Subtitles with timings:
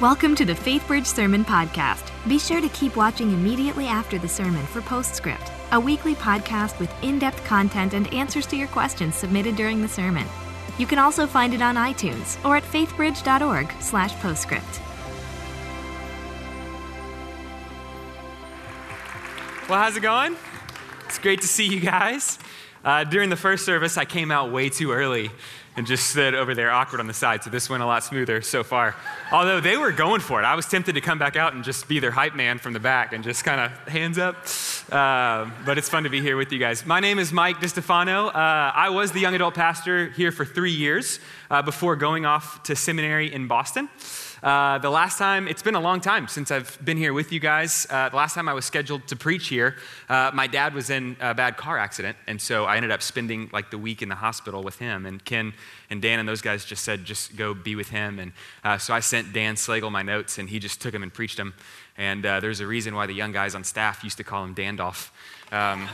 [0.00, 2.10] Welcome to the FaithBridge Sermon Podcast.
[2.26, 6.90] Be sure to keep watching immediately after the sermon for Postscript, a weekly podcast with
[7.04, 10.26] in depth content and answers to your questions submitted during the sermon.
[10.78, 14.80] You can also find it on iTunes or at faithbridge.org/slash postscript.
[19.68, 20.34] Well, how's it going?
[21.04, 22.38] It's great to see you guys.
[22.82, 25.30] Uh, during the first service, I came out way too early
[25.76, 28.42] and just stood over there awkward on the side, so this went a lot smoother
[28.42, 28.94] so far.
[29.32, 30.44] Although they were going for it.
[30.44, 32.80] I was tempted to come back out and just be their hype man from the
[32.80, 34.36] back and just kind of hands up.
[34.90, 36.84] Uh, but it's fun to be here with you guys.
[36.84, 38.28] My name is Mike DiStefano.
[38.28, 42.62] Uh, I was the young adult pastor here for three years uh, before going off
[42.64, 43.88] to seminary in Boston.
[44.42, 47.40] Uh, the last time, it's been a long time since I've been here with you
[47.40, 47.86] guys.
[47.90, 49.76] Uh, the last time I was scheduled to preach here,
[50.08, 52.16] uh, my dad was in a bad car accident.
[52.26, 55.04] And so I ended up spending like the week in the hospital with him.
[55.04, 55.52] And Ken
[55.90, 58.18] and Dan and those guys just said, just go be with him.
[58.18, 58.32] And
[58.64, 61.36] uh, so I sent Dan Slagle my notes, and he just took them and preached
[61.36, 61.52] them.
[61.98, 64.54] And uh, there's a reason why the young guys on staff used to call him
[64.54, 65.10] Dandolph.
[65.52, 65.88] Um,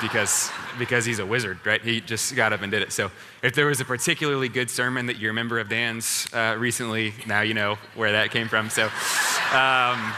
[0.00, 1.82] because, because he's a wizard, right?
[1.82, 2.90] He just got up and did it.
[2.90, 3.10] So
[3.42, 7.42] if there was a particularly good sermon that you remember of Dan's uh, recently, now
[7.42, 8.70] you know where that came from.
[8.70, 8.84] So,
[9.54, 10.12] um,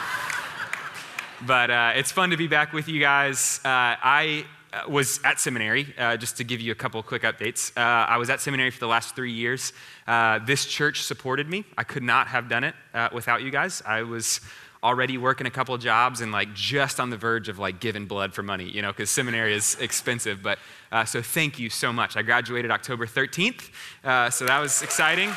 [1.47, 3.61] but uh, it's fun to be back with you guys.
[3.65, 3.69] Uh,
[4.01, 7.77] I uh, was at seminary, uh, just to give you a couple quick updates.
[7.77, 9.73] Uh, I was at seminary for the last three years.
[10.07, 11.65] Uh, this church supported me.
[11.79, 13.83] I could not have done it uh, without you guys.
[13.87, 14.41] I was
[14.87, 18.33] already working a couple jobs and like just on the verge of like giving blood
[18.33, 20.45] for money, you know, because seminary is expensive.
[20.45, 20.61] But
[20.93, 22.17] uh, so thank you so much.
[22.17, 23.71] I graduated October 13th,
[24.05, 25.29] uh, so that was exciting.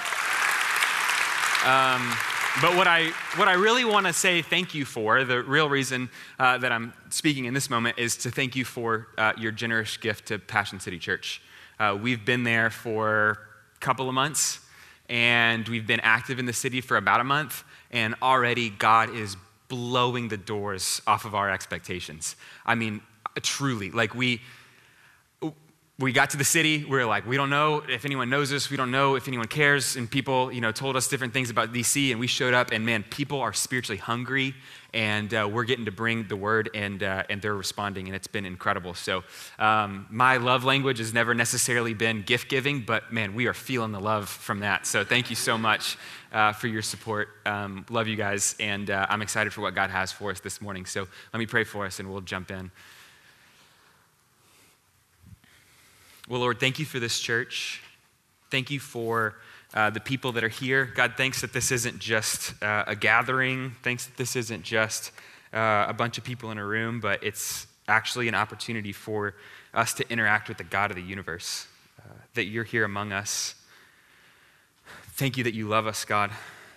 [1.65, 2.13] Um,
[2.61, 6.11] but what I, what I really want to say thank you for, the real reason
[6.37, 9.97] uh, that I'm speaking in this moment is to thank you for uh, your generous
[9.97, 11.41] gift to Passion City Church.
[11.79, 13.39] Uh, we've been there for
[13.75, 14.59] a couple of months,
[15.09, 19.35] and we've been active in the city for about a month and already God is
[19.67, 22.35] blowing the doors off of our expectations.
[22.65, 23.01] I mean,
[23.41, 24.41] truly, like we
[25.99, 28.69] we got to the city we were like we don't know if anyone knows us
[28.69, 31.73] we don't know if anyone cares and people you know told us different things about
[31.73, 34.55] dc and we showed up and man people are spiritually hungry
[34.93, 38.27] and uh, we're getting to bring the word and, uh, and they're responding and it's
[38.27, 38.93] been incredible.
[38.93, 39.23] So
[39.59, 43.91] um, my love language has never necessarily been gift giving but man we are feeling
[43.91, 44.85] the love from that.
[44.87, 45.97] So thank you so much
[46.31, 47.29] uh, for your support.
[47.45, 50.61] Um, love you guys and uh, i'm excited for what god has for us this
[50.61, 50.85] morning.
[50.85, 52.71] So let me pray for us and we'll jump in
[56.29, 57.81] Well, Lord, thank you for this church.
[58.51, 59.33] Thank you for
[59.73, 60.85] uh, the people that are here.
[60.85, 63.75] God, thanks that this isn't just uh, a gathering.
[63.81, 65.11] Thanks that this isn't just
[65.51, 69.33] uh, a bunch of people in a room, but it's actually an opportunity for
[69.73, 71.65] us to interact with the God of the universe,
[71.99, 73.55] uh, that you're here among us.
[75.13, 76.29] Thank you that you love us, God.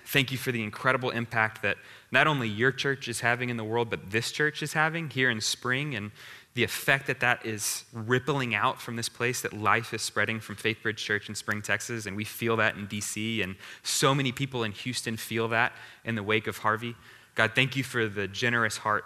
[0.06, 1.76] Thank you for the incredible impact that
[2.10, 5.28] not only your church is having in the world, but this church is having here
[5.28, 6.10] in spring and
[6.54, 10.56] the effect that that is rippling out from this place, that life is spreading from
[10.56, 14.62] FaithBridge Church in Spring, Texas, and we feel that in DC, and so many people
[14.62, 15.72] in Houston feel that
[16.04, 16.94] in the wake of Harvey.
[17.34, 19.04] God, thank you for the generous heart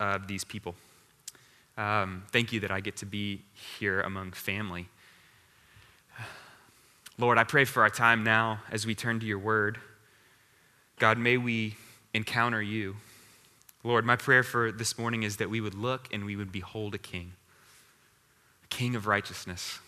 [0.00, 0.74] of these people.
[1.76, 3.42] Um, thank you that I get to be
[3.78, 4.88] here among family.
[7.16, 9.78] Lord, I pray for our time now as we turn to your word.
[10.98, 11.76] God, may we
[12.12, 12.96] encounter you.
[13.84, 16.94] Lord, my prayer for this morning is that we would look and we would behold
[16.94, 17.32] a king,
[18.64, 19.78] a king of righteousness,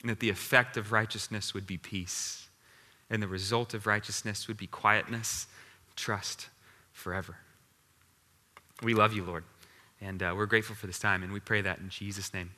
[0.00, 2.48] and that the effect of righteousness would be peace,
[3.10, 5.46] and the result of righteousness would be quietness,
[5.96, 6.48] trust
[6.92, 7.36] forever.
[8.82, 9.44] We love you, Lord,
[10.00, 12.50] and uh, we're grateful for this time, and we pray that in Jesus' name.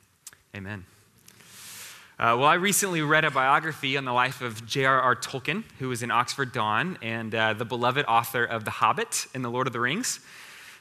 [0.55, 0.85] Amen.
[2.17, 5.17] Uh, well, I recently read a biography on the life of J.R.R.
[5.17, 9.43] Tolkien, who was an Oxford Don and uh, the beloved author of The Hobbit and
[9.43, 10.21] The Lord of the Rings.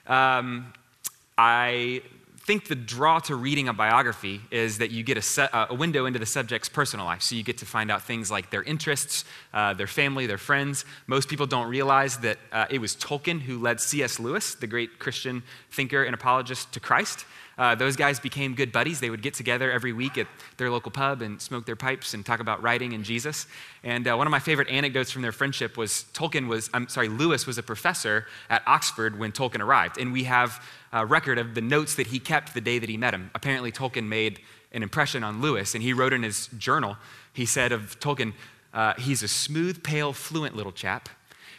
[0.07, 0.73] Um,
[1.37, 2.03] I
[2.43, 5.75] think the draw to reading a biography is that you get a, set, uh, a,
[5.75, 7.23] window into the subject's personal life.
[7.23, 10.85] So you get to find out things like their interests, uh, their family, their friends.
[11.09, 14.21] Most people don't realize that uh, it was Tolkien who led C.S.
[14.21, 15.43] Lewis, the great Christian
[15.73, 17.25] thinker and apologist to Christ.
[17.57, 19.01] Uh, those guys became good buddies.
[19.01, 22.25] They would get together every week at their local pub and smoke their pipes and
[22.25, 23.47] talk about writing and Jesus.
[23.83, 27.09] And uh, one of my favorite anecdotes from their friendship was Tolkien was, I'm sorry,
[27.09, 29.99] Lewis was a professor at Oxford when Tolkien arrived.
[29.99, 32.97] And we have a record of the notes that he kept the day that he
[32.97, 33.31] met him.
[33.35, 34.41] Apparently, Tolkien made
[34.73, 36.97] an impression on Lewis, and he wrote in his journal,
[37.33, 38.33] he said of Tolkien,
[38.73, 41.09] uh, he's a smooth, pale, fluent little chap.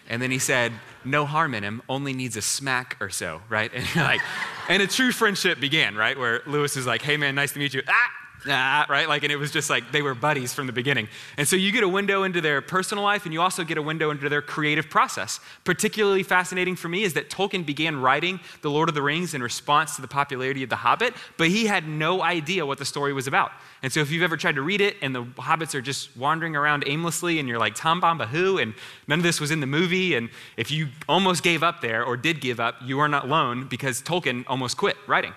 [0.10, 0.72] And then he said,
[1.04, 3.72] no harm in him, only needs a smack or so, right?
[3.76, 4.22] And like,
[4.70, 6.18] and a true friendship began, right?
[6.18, 7.82] Where Lewis is like, hey man, nice to meet you.
[7.88, 8.12] Ah!
[8.46, 9.08] Nah, right?
[9.08, 11.08] Like, and it was just like they were buddies from the beginning.
[11.38, 13.82] And so you get a window into their personal life and you also get a
[13.82, 15.40] window into their creative process.
[15.64, 19.42] Particularly fascinating for me is that Tolkien began writing The Lord of the Rings in
[19.42, 23.14] response to the popularity of The Hobbit, but he had no idea what the story
[23.14, 23.52] was about.
[23.84, 26.56] And so if you've ever tried to read it and the hobbits are just wandering
[26.56, 28.58] around aimlessly and you're like, Tom Bomba who?
[28.58, 28.74] And
[29.08, 30.16] none of this was in the movie.
[30.16, 33.68] And if you almost gave up there or did give up, you are not alone
[33.68, 35.34] because Tolkien almost quit writing.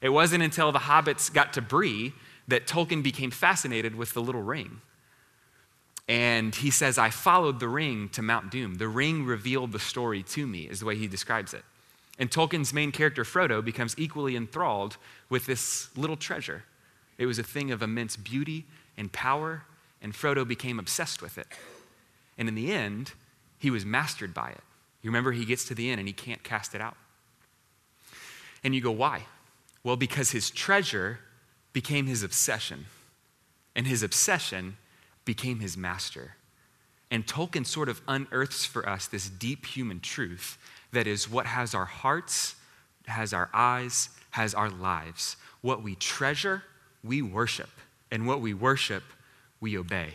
[0.00, 2.14] It wasn't until the hobbits got to Bree
[2.50, 4.80] that Tolkien became fascinated with the little ring.
[6.08, 8.74] And he says, I followed the ring to Mount Doom.
[8.74, 11.64] The ring revealed the story to me, is the way he describes it.
[12.18, 14.96] And Tolkien's main character, Frodo, becomes equally enthralled
[15.28, 16.64] with this little treasure.
[17.16, 18.66] It was a thing of immense beauty
[18.96, 19.62] and power,
[20.02, 21.46] and Frodo became obsessed with it.
[22.36, 23.12] And in the end,
[23.58, 24.60] he was mastered by it.
[25.02, 26.96] You remember he gets to the end and he can't cast it out.
[28.64, 29.22] And you go, why?
[29.82, 31.20] Well, because his treasure
[31.72, 32.86] became his obsession,
[33.74, 34.76] and his obsession
[35.24, 36.36] became his master.
[37.10, 40.58] And Tolkien sort of unearths for us this deep human truth
[40.92, 42.54] that is what has our hearts,
[43.06, 45.36] has our eyes, has our lives.
[45.60, 46.62] What we treasure,
[47.02, 47.70] we worship.
[48.10, 49.02] And what we worship,
[49.60, 50.14] we obey.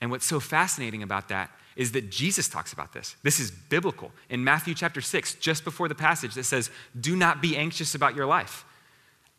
[0.00, 3.14] And what's so fascinating about that is that Jesus talks about this.
[3.22, 4.10] This is biblical.
[4.28, 8.16] In Matthew chapter 6, just before the passage that says, Do not be anxious about
[8.16, 8.64] your life.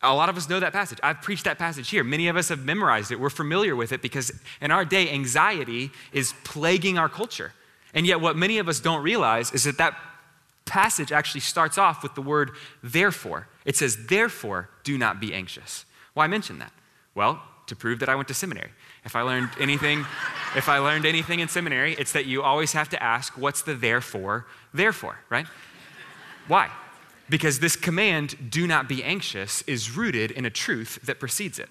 [0.02, 0.98] A lot of us know that passage.
[1.02, 2.02] I've preached that passage here.
[2.02, 3.20] Many of us have memorized it.
[3.20, 7.52] We're familiar with it because in our day, anxiety is plaguing our culture.
[7.92, 9.96] And yet, what many of us don't realize is that that
[10.64, 12.52] passage actually starts off with the word
[12.82, 13.48] therefore.
[13.64, 15.84] It says, Therefore, do not be anxious.
[16.14, 16.72] Why mention that?
[17.14, 18.70] Well, to prove that I went to seminary.
[19.04, 20.04] If I learned anything,
[20.56, 23.74] if I learned anything in seminary, it's that you always have to ask, what's the
[23.74, 25.46] therefore, therefore, right?
[26.48, 26.70] Why?
[27.30, 31.68] Because this command, do not be anxious, is rooted in a truth that precedes it.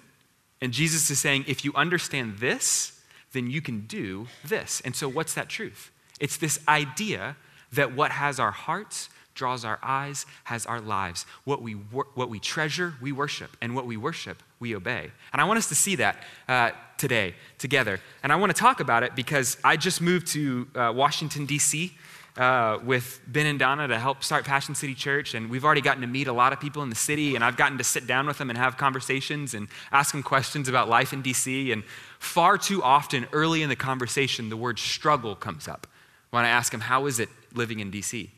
[0.62, 2.98] And Jesus is saying, if you understand this,
[3.32, 4.80] then you can do this.
[4.84, 5.90] And so, what's that truth?
[6.18, 7.36] It's this idea
[7.72, 11.24] that what has our hearts draws our eyes, has our lives.
[11.44, 13.56] What we, what we treasure, we worship.
[13.62, 15.10] And what we worship, we obey.
[15.32, 18.00] And I want us to see that uh, today together.
[18.22, 21.92] And I want to talk about it because I just moved to uh, Washington, D.C
[22.40, 25.34] uh, with Ben and Donna to help start Passion City Church.
[25.34, 27.58] And we've already gotten to meet a lot of people in the city, and I've
[27.58, 31.12] gotten to sit down with them and have conversations and ask them questions about life
[31.12, 31.70] in DC.
[31.70, 31.84] And
[32.18, 35.86] far too often, early in the conversation, the word struggle comes up
[36.30, 38.30] when I ask them, How is it living in DC?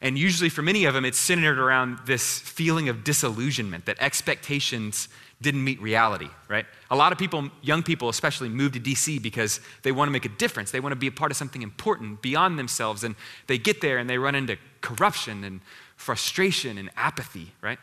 [0.00, 5.08] And usually, for many of them, it's centered around this feeling of disillusionment that expectations
[5.40, 6.66] didn't meet reality, right?
[6.90, 10.24] A lot of people, young people especially, move to DC because they want to make
[10.24, 10.70] a difference.
[10.70, 13.04] They want to be a part of something important beyond themselves.
[13.04, 13.14] And
[13.46, 15.60] they get there and they run into corruption and
[15.96, 17.78] frustration and apathy, right?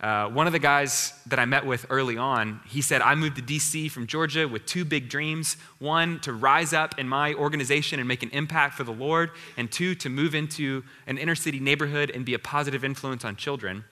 [0.00, 3.36] Uh, one of the guys that I met with early on, he said, I moved
[3.36, 5.58] to DC from Georgia with two big dreams.
[5.78, 9.70] One, to rise up in my organization and make an impact for the Lord, and
[9.70, 13.84] two, to move into an inner city neighborhood and be a positive influence on children.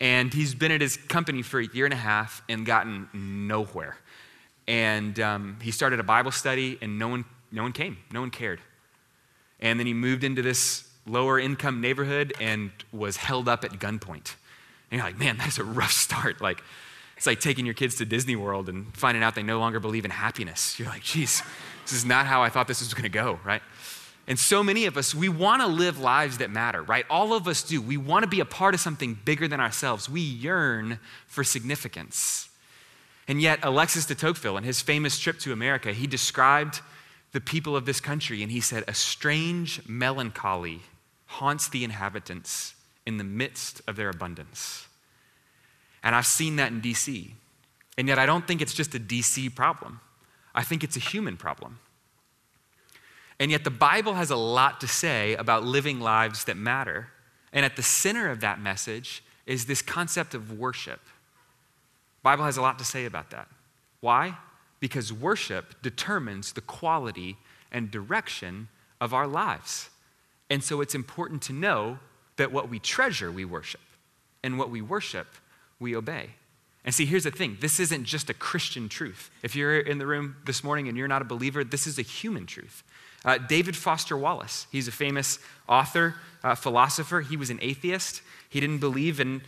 [0.00, 3.08] And he's been at his company for a year and a half and gotten
[3.46, 3.96] nowhere.
[4.66, 8.30] And um, he started a Bible study, and no one, no one came, no one
[8.30, 8.60] cared.
[9.60, 14.34] And then he moved into this lower income neighborhood and was held up at gunpoint.
[14.90, 16.40] And you're like, man, that's a rough start.
[16.40, 16.62] Like,
[17.16, 20.04] it's like taking your kids to Disney World and finding out they no longer believe
[20.04, 20.78] in happiness.
[20.78, 21.42] You're like, geez,
[21.84, 23.62] this is not how I thought this was going to go, right?
[24.26, 27.04] And so many of us, we want to live lives that matter, right?
[27.10, 27.82] All of us do.
[27.82, 30.08] We want to be a part of something bigger than ourselves.
[30.08, 32.48] We yearn for significance.
[33.28, 36.80] And yet, Alexis de Tocqueville, in his famous trip to America, he described
[37.32, 40.80] the people of this country and he said, A strange melancholy
[41.26, 44.86] haunts the inhabitants in the midst of their abundance.
[46.02, 47.30] And I've seen that in DC.
[47.98, 50.00] And yet, I don't think it's just a DC problem,
[50.54, 51.78] I think it's a human problem.
[53.40, 57.08] And yet, the Bible has a lot to say about living lives that matter.
[57.52, 61.00] And at the center of that message is this concept of worship.
[61.04, 63.48] The Bible has a lot to say about that.
[64.00, 64.36] Why?
[64.80, 67.36] Because worship determines the quality
[67.72, 68.68] and direction
[69.00, 69.90] of our lives.
[70.50, 71.98] And so it's important to know
[72.36, 73.80] that what we treasure, we worship,
[74.42, 75.26] and what we worship,
[75.80, 76.30] we obey.
[76.84, 79.30] And see, here's the thing this isn't just a Christian truth.
[79.42, 82.02] If you're in the room this morning and you're not a believer, this is a
[82.02, 82.82] human truth.
[83.24, 85.38] Uh, David Foster Wallace, he's a famous
[85.68, 87.22] author, uh, philosopher.
[87.22, 88.20] He was an atheist.
[88.48, 89.42] He didn't believe in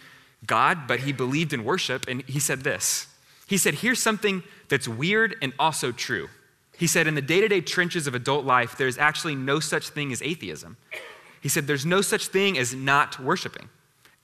[0.46, 2.06] God, but he believed in worship.
[2.08, 3.06] And he said this
[3.46, 6.28] He said, Here's something that's weird and also true.
[6.78, 9.90] He said, In the day to day trenches of adult life, there's actually no such
[9.90, 10.76] thing as atheism.
[11.40, 13.68] He said, There's no such thing as not worshiping.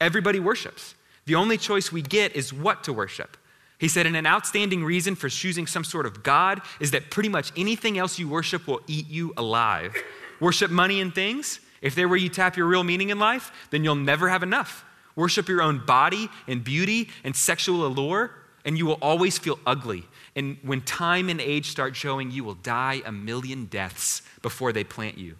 [0.01, 0.95] Everybody worships.
[1.27, 3.37] The only choice we get is what to worship.
[3.83, 7.29] He said, and an outstanding reason for choosing some sort of God is that pretty
[7.29, 9.93] much anything else you worship will eat you alive.
[10.39, 11.59] Worship money and things.
[11.81, 14.85] If they're where you tap your real meaning in life, then you'll never have enough.
[15.17, 18.31] Worship your own body and beauty and sexual allure,
[18.65, 20.05] and you will always feel ugly.
[20.37, 24.85] And when time and age start showing, you will die a million deaths before they
[24.85, 25.35] plant you.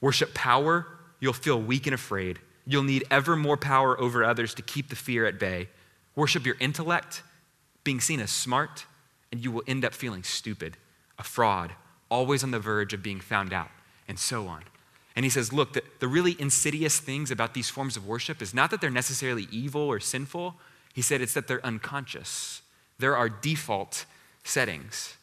[0.00, 0.86] Worship power,
[1.20, 2.38] you'll feel weak and afraid.
[2.66, 5.68] You'll need ever more power over others to keep the fear at bay.
[6.16, 7.22] Worship your intellect,
[7.84, 8.86] being seen as smart,
[9.32, 10.76] and you will end up feeling stupid,
[11.18, 11.72] a fraud,
[12.10, 13.70] always on the verge of being found out,
[14.08, 14.64] and so on.
[15.16, 18.54] And he says, look, the, the really insidious things about these forms of worship is
[18.54, 20.54] not that they're necessarily evil or sinful.
[20.92, 22.62] He said it's that they're unconscious.
[22.98, 24.06] They're our default
[24.44, 25.16] settings.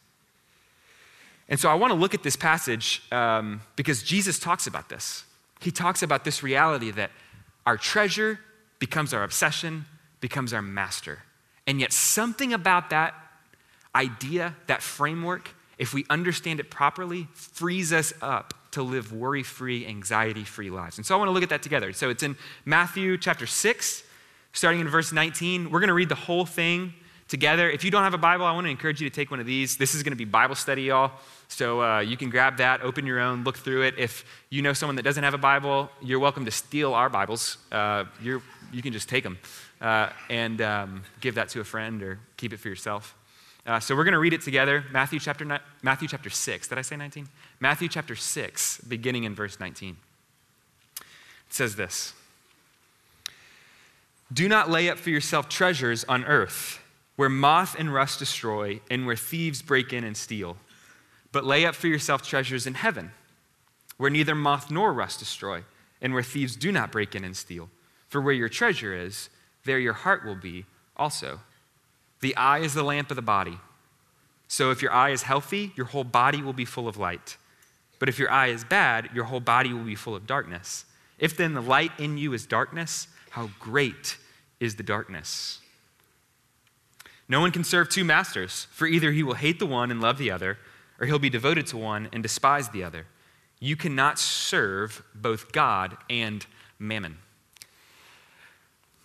[1.48, 5.24] And so I want to look at this passage um, because Jesus talks about this.
[5.60, 7.10] He talks about this reality that
[7.66, 8.38] our treasure
[8.78, 9.86] becomes our obsession,
[10.20, 11.20] becomes our master.
[11.68, 13.14] And yet, something about that
[13.94, 19.86] idea, that framework, if we understand it properly, frees us up to live worry free,
[19.86, 20.96] anxiety free lives.
[20.96, 21.92] And so I want to look at that together.
[21.92, 24.02] So it's in Matthew chapter 6,
[24.54, 25.70] starting in verse 19.
[25.70, 26.94] We're going to read the whole thing
[27.28, 27.70] together.
[27.70, 29.44] If you don't have a Bible, I want to encourage you to take one of
[29.44, 29.76] these.
[29.76, 31.12] This is going to be Bible study, y'all.
[31.48, 33.94] So uh, you can grab that, open your own, look through it.
[33.98, 37.58] If you know someone that doesn't have a Bible, you're welcome to steal our Bibles.
[37.70, 38.06] Uh,
[38.72, 39.38] you can just take them
[39.80, 43.14] uh, and um, give that to a friend or keep it for yourself.
[43.66, 44.84] Uh, so we're going to read it together.
[44.92, 46.68] Matthew chapter, ni- Matthew chapter 6.
[46.68, 47.28] Did I say 19?
[47.60, 49.96] Matthew chapter 6, beginning in verse 19.
[51.00, 51.04] It
[51.50, 52.14] says this
[54.32, 56.80] Do not lay up for yourself treasures on earth,
[57.16, 60.56] where moth and rust destroy, and where thieves break in and steal.
[61.30, 63.10] But lay up for yourself treasures in heaven,
[63.98, 65.64] where neither moth nor rust destroy,
[66.00, 67.68] and where thieves do not break in and steal.
[68.08, 69.30] For where your treasure is,
[69.64, 70.64] there your heart will be
[70.96, 71.40] also.
[72.20, 73.58] The eye is the lamp of the body.
[74.48, 77.36] So if your eye is healthy, your whole body will be full of light.
[77.98, 80.84] But if your eye is bad, your whole body will be full of darkness.
[81.18, 84.16] If then the light in you is darkness, how great
[84.58, 85.60] is the darkness?
[87.28, 90.16] No one can serve two masters, for either he will hate the one and love
[90.16, 90.58] the other,
[90.98, 93.06] or he'll be devoted to one and despise the other.
[93.60, 96.46] You cannot serve both God and
[96.78, 97.18] mammon.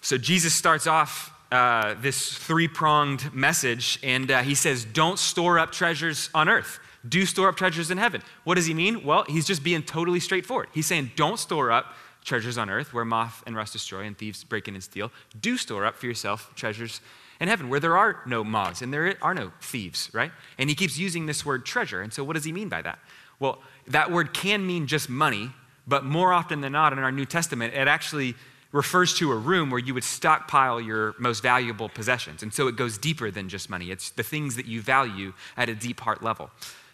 [0.04, 5.58] So Jesus starts off uh, this three pronged message, and uh, he says, Don't store
[5.58, 6.82] up treasures on earth.
[7.08, 8.22] Do store up treasures in heaven.
[8.44, 9.06] What does he mean?
[9.06, 10.68] Well, he's just being totally straightforward.
[10.74, 11.94] He's saying, Don't store up
[12.26, 15.10] treasures on earth where moth and rust destroy and thieves break in and steal.
[15.40, 17.00] Do store up for yourself treasures
[17.40, 20.34] in heaven where there are no moths and there are no thieves, right?
[20.58, 22.02] And he keeps using this word treasure.
[22.02, 23.00] And so, what does he mean by that?
[23.40, 25.52] Well, that word can mean just money,
[25.88, 28.36] but more often than not in our New Testament, it actually
[28.74, 32.44] refers to a room where you would stockpile your most valuable possessions.
[32.44, 35.70] And so it goes deeper than just money, it's the things that you value at
[35.70, 36.50] a deep heart level.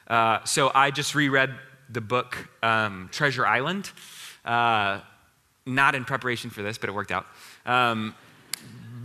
[0.08, 1.52] Uh, so I just reread
[1.90, 3.92] the book um, Treasure Island,
[4.46, 5.00] uh,
[5.66, 7.26] not in preparation for this, but it worked out.
[7.66, 8.14] Um,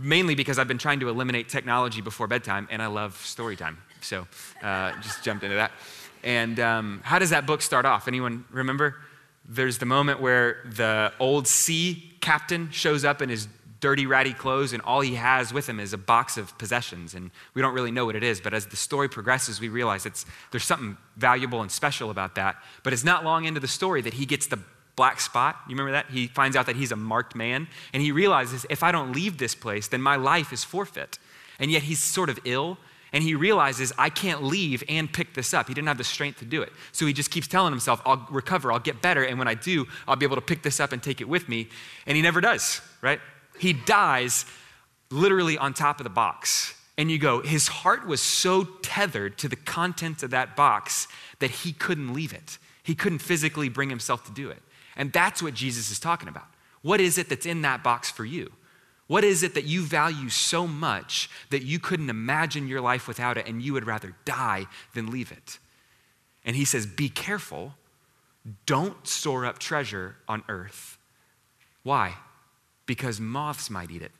[0.01, 3.77] mainly because I've been trying to eliminate technology before bedtime, and I love story time.
[4.01, 4.27] So
[4.61, 5.71] uh, just jumped into that.
[6.23, 8.07] And um, how does that book start off?
[8.07, 8.95] Anyone remember?
[9.47, 13.47] There's the moment where the old sea captain shows up in his
[13.79, 17.13] dirty, ratty clothes, and all he has with him is a box of possessions.
[17.13, 20.07] And we don't really know what it is, but as the story progresses, we realize
[20.07, 22.55] it's, there's something valuable and special about that.
[22.81, 24.59] But it's not long into the story that he gets the
[24.95, 25.57] black spot.
[25.67, 26.09] You remember that?
[26.09, 29.37] He finds out that he's a marked man, and he realizes if I don't leave
[29.37, 31.19] this place, then my life is forfeit.
[31.59, 32.77] And yet he's sort of ill,
[33.13, 35.67] and he realizes I can't leave and pick this up.
[35.67, 36.71] He didn't have the strength to do it.
[36.91, 39.85] So he just keeps telling himself, I'll recover, I'll get better, and when I do,
[40.07, 41.69] I'll be able to pick this up and take it with me.
[42.05, 43.19] And he never does, right?
[43.57, 44.45] He dies
[45.09, 46.73] literally on top of the box.
[46.97, 51.07] And you go, his heart was so tethered to the contents of that box
[51.39, 52.57] that he couldn't leave it.
[52.83, 54.61] He couldn't physically bring himself to do it.
[54.95, 56.47] And that's what Jesus is talking about.
[56.81, 58.51] What is it that's in that box for you?
[59.07, 63.37] What is it that you value so much that you couldn't imagine your life without
[63.37, 65.59] it and you would rather die than leave it?
[66.43, 67.75] And he says, Be careful.
[68.65, 70.99] Don't store up treasure on earth.
[71.83, 72.15] Why?
[72.85, 74.11] Because moths might eat it,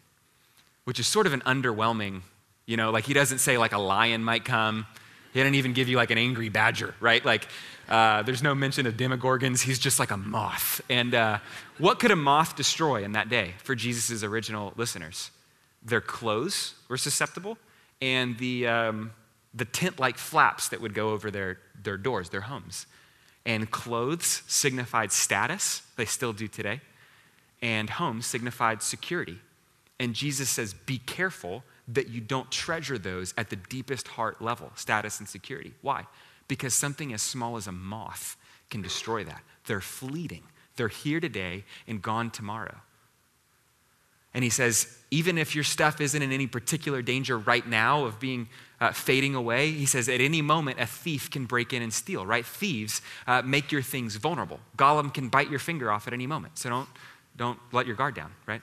[0.84, 2.22] which is sort of an underwhelming,
[2.66, 4.88] you know, like he doesn't say like a lion might come.
[5.34, 7.24] He didn't even give you like an angry badger, right?
[7.24, 7.48] Like
[7.90, 9.62] uh, there's no mention of demogorgons.
[9.62, 10.82] He's just like a moth.
[10.90, 11.40] And uh,
[11.78, 15.32] what could a moth destroy in that day for Jesus' original listeners?
[15.84, 17.58] Their clothes were susceptible,
[18.02, 19.12] and the, um,
[19.54, 22.88] the tent like flaps that would go over their, their doors, their homes.
[23.46, 26.82] And clothes signified status, they still do today.
[27.62, 29.40] And homes signified security.
[30.00, 34.72] And Jesus says, Be careful that you don't treasure those at the deepest heart level,
[34.76, 35.74] status and security.
[35.82, 36.06] Why?
[36.48, 38.38] Because something as small as a moth
[38.70, 39.42] can destroy that.
[39.66, 40.44] They're fleeting,
[40.76, 42.76] they're here today and gone tomorrow.
[44.34, 48.20] And he says, even if your stuff isn't in any particular danger right now of
[48.20, 48.50] being
[48.82, 52.26] uh, fading away, he says, at any moment, a thief can break in and steal,
[52.26, 52.46] right?
[52.46, 54.60] Thieves uh, make your things vulnerable.
[54.78, 56.58] Gollum can bite your finger off at any moment.
[56.58, 56.90] So don't,
[57.38, 58.62] don't let your guard down, right?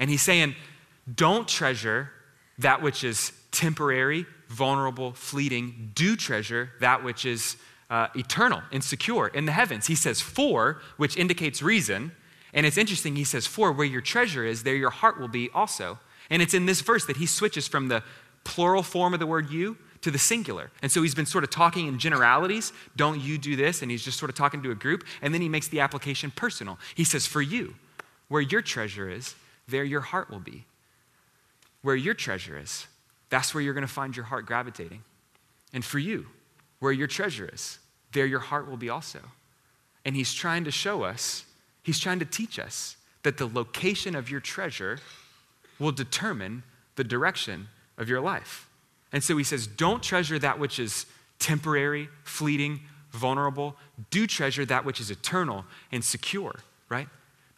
[0.00, 0.56] And he's saying,
[1.14, 2.10] don't treasure
[2.58, 5.92] that which is temporary, vulnerable, fleeting.
[5.94, 7.56] Do treasure that which is
[7.90, 9.86] uh, eternal and secure in the heavens.
[9.86, 12.12] He says, for, which indicates reason.
[12.52, 15.50] And it's interesting, he says, For where your treasure is, there your heart will be
[15.54, 15.98] also.
[16.30, 18.02] And it's in this verse that he switches from the
[18.44, 20.70] plural form of the word you to the singular.
[20.82, 23.82] And so he's been sort of talking in generalities, don't you do this?
[23.82, 25.04] And he's just sort of talking to a group.
[25.22, 26.78] And then he makes the application personal.
[26.94, 27.74] He says, For you,
[28.28, 29.34] where your treasure is,
[29.66, 30.64] there your heart will be.
[31.82, 32.86] Where your treasure is,
[33.30, 35.02] that's where you're going to find your heart gravitating.
[35.72, 36.26] And for you,
[36.80, 37.78] where your treasure is,
[38.12, 39.20] there your heart will be also.
[40.04, 41.44] And he's trying to show us
[41.88, 44.98] He's trying to teach us that the location of your treasure
[45.78, 46.62] will determine
[46.96, 48.68] the direction of your life.
[49.10, 51.06] And so he says, don't treasure that which is
[51.38, 52.80] temporary, fleeting,
[53.10, 53.74] vulnerable.
[54.10, 56.56] Do treasure that which is eternal and secure,
[56.90, 57.08] right?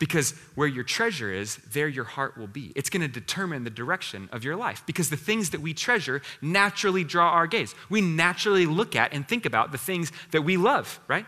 [0.00, 2.72] Because where your treasure is, there your heart will be.
[2.74, 6.22] It's going to determine the direction of your life because the things that we treasure
[6.42, 7.76] naturally draw our gaze.
[7.88, 11.26] We naturally look at and think about the things that we love, right?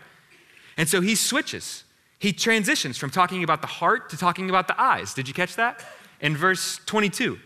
[0.75, 1.85] And so he switches
[2.23, 5.13] he transitions from talking about the heart to talking about the eyes.
[5.13, 5.83] Did you catch that?
[6.21, 7.37] In verse 22,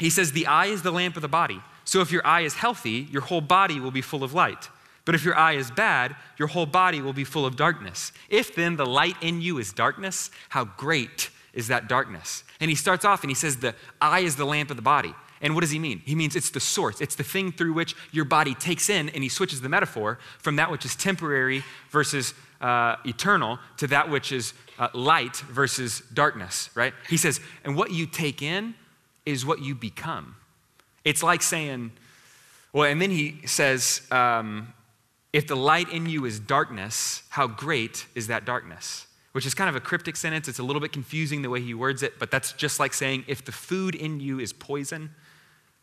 [0.00, 1.60] he says, The eye is the lamp of the body.
[1.84, 4.68] So if your eye is healthy, your whole body will be full of light.
[5.04, 8.12] But if your eye is bad, your whole body will be full of darkness.
[8.28, 12.44] If then the light in you is darkness, how great is that darkness?
[12.60, 15.14] And he starts off and he says, The eye is the lamp of the body.
[15.40, 16.02] And what does he mean?
[16.04, 19.24] He means it's the source, it's the thing through which your body takes in, and
[19.24, 24.30] he switches the metaphor from that which is temporary versus uh, eternal to that which
[24.30, 26.94] is uh, light versus darkness, right?
[27.08, 28.74] He says, and what you take in
[29.26, 30.36] is what you become.
[31.04, 31.90] It's like saying,
[32.72, 34.72] well, and then he says, um,
[35.32, 39.06] if the light in you is darkness, how great is that darkness?
[39.32, 40.46] Which is kind of a cryptic sentence.
[40.46, 43.24] It's a little bit confusing the way he words it, but that's just like saying,
[43.26, 45.10] if the food in you is poison,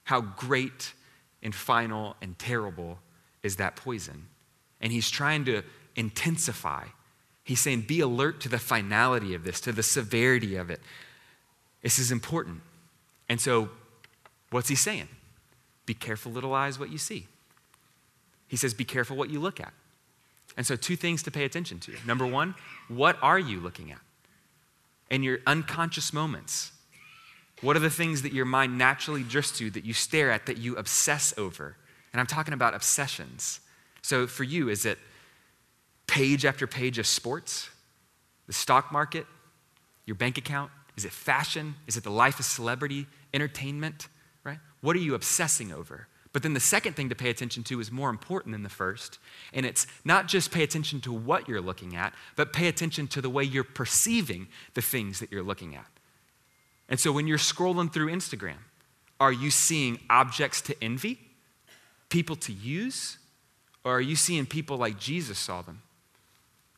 [0.03, 0.93] how great
[1.41, 2.99] and final and terrible
[3.41, 4.27] is that poison?
[4.81, 5.63] And he's trying to
[5.95, 6.85] intensify.
[7.43, 10.81] He's saying, be alert to the finality of this, to the severity of it.
[11.81, 12.61] This is important.
[13.27, 13.69] And so,
[14.51, 15.07] what's he saying?
[15.87, 17.27] Be careful, little eyes, what you see.
[18.49, 19.71] He says, be careful what you look at.
[20.57, 21.93] And so, two things to pay attention to.
[22.05, 22.55] Number one,
[22.89, 23.99] what are you looking at?
[25.09, 26.73] In your unconscious moments,
[27.61, 30.57] what are the things that your mind naturally drifts to, that you stare at, that
[30.57, 31.77] you obsess over?
[32.11, 33.61] And I'm talking about obsessions.
[34.01, 34.97] So, for you, is it
[36.07, 37.69] page after page of sports,
[38.47, 39.27] the stock market,
[40.05, 40.71] your bank account?
[40.97, 41.75] Is it fashion?
[41.87, 44.07] Is it the life of celebrity, entertainment,
[44.43, 44.59] right?
[44.81, 46.07] What are you obsessing over?
[46.31, 49.17] But then the second thing to pay attention to is more important than the first.
[49.51, 53.21] And it's not just pay attention to what you're looking at, but pay attention to
[53.21, 55.87] the way you're perceiving the things that you're looking at.
[56.87, 58.57] And so when you're scrolling through Instagram,
[59.19, 61.19] are you seeing objects to envy,
[62.09, 63.17] people to use,
[63.83, 65.81] or are you seeing people like Jesus saw them?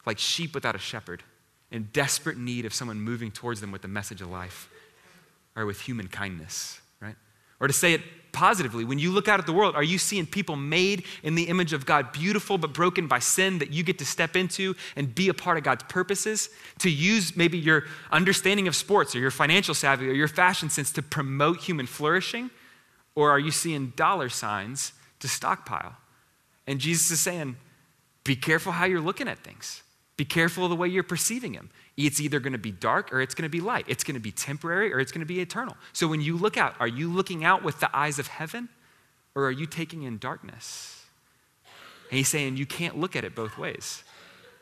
[0.05, 1.23] like sheep without a shepherd,
[1.69, 4.69] in desperate need of someone moving towards them with the message of life
[5.55, 7.15] or with human kindness, right?
[7.59, 10.25] Or to say it positively, when you look out at the world, are you seeing
[10.25, 13.99] people made in the image of God, beautiful but broken by sin, that you get
[13.99, 16.49] to step into and be a part of God's purposes?
[16.79, 20.91] To use maybe your understanding of sports or your financial savvy or your fashion sense
[20.93, 22.49] to promote human flourishing?
[23.15, 25.97] Or are you seeing dollar signs to stockpile?
[26.67, 27.57] And Jesus is saying,
[28.23, 29.83] be careful how you're looking at things.
[30.15, 31.69] Be careful of the way you're perceiving him.
[32.05, 33.85] It's either going to be dark or it's going to be light.
[33.87, 35.75] It's going to be temporary or it's going to be eternal.
[35.93, 38.69] So when you look out, are you looking out with the eyes of heaven
[39.35, 41.05] or are you taking in darkness?
[42.09, 44.03] And he's saying you can't look at it both ways.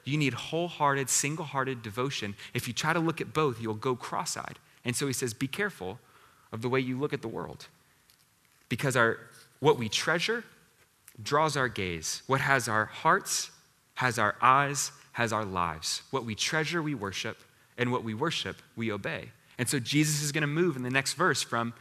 [0.03, 2.35] You need wholehearted, single hearted devotion.
[2.53, 4.59] If you try to look at both, you'll go cross eyed.
[4.83, 5.99] And so he says, be careful
[6.51, 7.67] of the way you look at the world.
[8.69, 9.17] Because our,
[9.59, 10.43] what we treasure
[11.21, 12.23] draws our gaze.
[12.27, 13.51] What has our hearts
[13.95, 16.01] has our eyes has our lives.
[16.11, 17.37] What we treasure, we worship,
[17.77, 19.31] and what we worship, we obey.
[19.57, 21.73] And so Jesus is going to move in the next verse from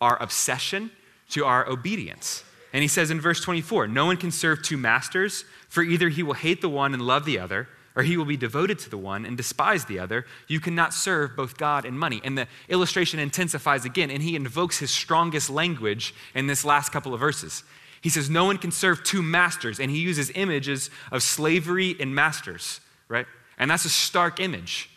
[0.00, 0.90] our obsession
[1.32, 2.44] to our obedience.
[2.72, 6.22] And he says in verse 24, No one can serve two masters, for either he
[6.22, 8.96] will hate the one and love the other, or he will be devoted to the
[8.96, 10.24] one and despise the other.
[10.46, 12.22] You cannot serve both God and money.
[12.24, 17.12] And the illustration intensifies again, and he invokes his strongest language in this last couple
[17.12, 17.64] of verses.
[18.08, 22.14] He says, No one can serve two masters, and he uses images of slavery and
[22.14, 23.26] masters, right?
[23.58, 24.88] And that's a stark image.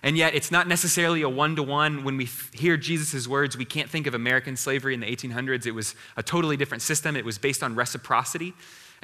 [0.00, 2.04] And yet, it's not necessarily a one to one.
[2.04, 5.66] When we hear Jesus' words, we can't think of American slavery in the 1800s.
[5.66, 8.54] It was a totally different system, it was based on reciprocity.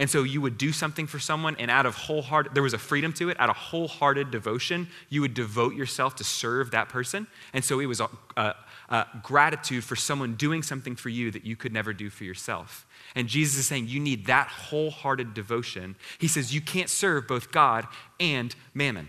[0.00, 2.78] And so you would do something for someone, and out of wholehearted, there was a
[2.78, 3.40] freedom to it.
[3.40, 7.26] Out of wholehearted devotion, you would devote yourself to serve that person.
[7.52, 8.54] And so it was a, a,
[8.88, 12.86] a gratitude for someone doing something for you that you could never do for yourself.
[13.14, 15.96] And Jesus is saying you need that wholehearted devotion.
[16.18, 17.86] He says you can't serve both God
[18.18, 19.08] and mammon.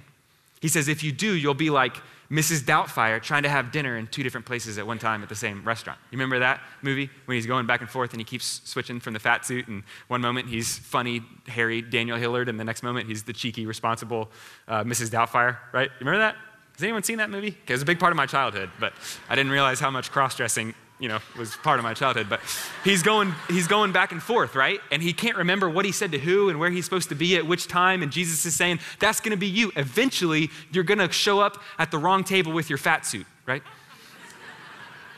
[0.62, 1.96] He says if you do, you'll be like
[2.32, 2.62] Mrs.
[2.62, 5.64] Doubtfire trying to have dinner in two different places at one time at the same
[5.64, 5.98] restaurant.
[6.12, 9.14] You remember that movie when he's going back and forth and he keeps switching from
[9.14, 13.08] the fat suit and one moment he's funny, hairy Daniel Hillard and the next moment
[13.08, 14.30] he's the cheeky, responsible
[14.68, 15.10] uh, Mrs.
[15.10, 15.90] Doubtfire, right?
[16.00, 16.36] You remember that?
[16.80, 17.50] Has anyone seen that movie?
[17.50, 18.94] Okay, it was a big part of my childhood, but
[19.30, 22.28] I didn't realize how much cross-dressing you know, was part of my childhood.
[22.30, 22.40] But
[22.86, 24.80] he's going, he's going back and forth, right?
[24.90, 27.36] And he can't remember what he said to who and where he's supposed to be
[27.36, 28.02] at which time.
[28.02, 29.74] And Jesus is saying, that's going to be you.
[29.76, 33.64] Eventually, you're going to show up at the wrong table with your fat suit, right?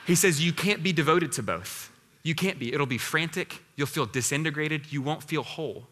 [0.08, 1.92] He says, you can't be devoted to both.
[2.24, 2.74] You can't be.
[2.74, 3.62] It'll be frantic.
[3.76, 4.92] You'll feel disintegrated.
[4.92, 5.86] You won't feel whole.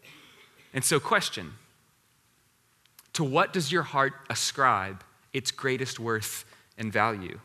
[0.74, 1.52] And so, question
[3.12, 6.44] To what does your heart ascribe its greatest worth
[6.78, 7.38] and value?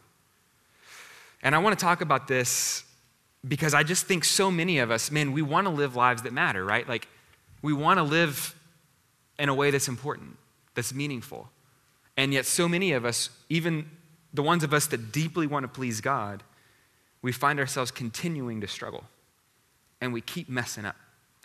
[1.42, 2.84] And I want to talk about this
[3.48, 6.34] because I just think so many of us, man, we want to live lives that
[6.34, 6.88] matter, right?
[6.88, 7.08] Like,
[7.62, 8.56] we want to live
[9.38, 10.38] in a way that's important,
[10.74, 11.50] that's meaningful.
[12.18, 13.90] And yet, so many of us, even
[14.34, 16.44] the ones of us that deeply want to please God,
[17.22, 19.04] we find ourselves continuing to struggle.
[20.02, 20.96] And we keep messing up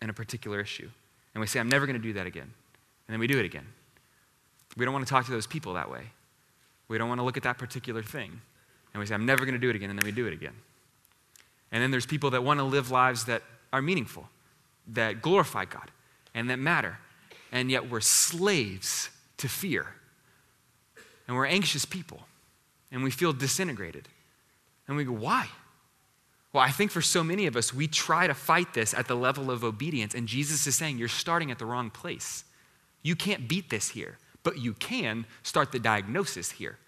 [0.03, 0.89] in a particular issue.
[1.35, 2.43] And we say, I'm never going to do that again.
[2.43, 3.67] And then we do it again.
[4.77, 6.03] We don't want to talk to those people that way.
[6.91, 8.41] We don't want to look at that particular thing.
[8.93, 9.91] And we say, I'm never going to do it again.
[9.91, 10.55] And then we do it again.
[11.71, 14.29] And then there's people that want to live lives that are meaningful,
[14.89, 15.93] that glorify God,
[16.35, 16.99] and that matter.
[17.53, 19.87] And yet we're slaves to fear.
[21.29, 22.23] And we're anxious people.
[22.91, 24.09] And we feel disintegrated.
[24.89, 25.47] And we go, why?
[26.53, 29.15] Well, I think for so many of us, we try to fight this at the
[29.15, 30.13] level of obedience.
[30.13, 32.43] And Jesus is saying, you're starting at the wrong place.
[33.05, 36.79] You can't beat this here, but you can start the diagnosis here.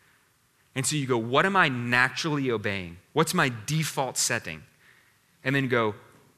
[0.75, 2.97] And so you go, what am I naturally obeying?
[3.13, 4.63] What's my default setting?
[5.45, 5.95] And then go,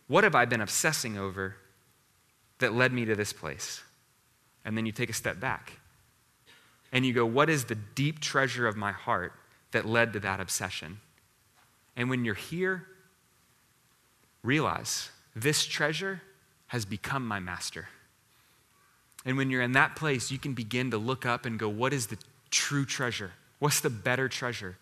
[0.08, 1.56] what have I been obsessing over
[2.58, 3.82] that led me to this place?
[4.64, 5.74] And then you take a step back.
[6.90, 9.32] And you go, what is the deep treasure of my heart
[9.72, 11.00] that led to that obsession?
[11.96, 12.86] And when you're here,
[14.42, 16.22] realize this treasure
[16.68, 17.88] has become my master.
[19.24, 21.92] And when you're in that place, you can begin to look up and go, what
[21.92, 22.18] is the
[22.50, 23.32] true treasure?
[23.58, 24.76] What's the better treasure?